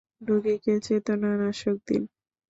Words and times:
রোগীকে 0.21 0.73
চেতনানাশক 0.85 1.77
দিন। 1.87 2.03